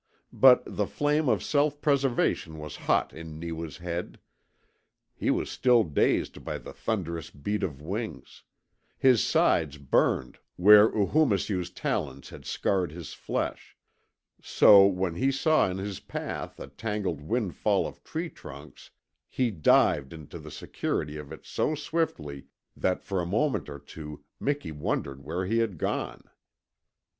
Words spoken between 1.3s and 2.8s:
self preservation was